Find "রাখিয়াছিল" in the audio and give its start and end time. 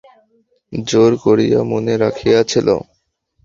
1.97-2.67